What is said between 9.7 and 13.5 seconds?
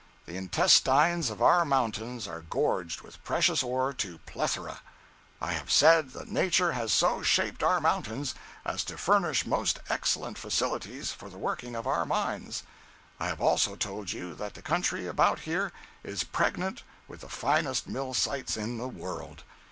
excellent facilities for the working of our mines. I have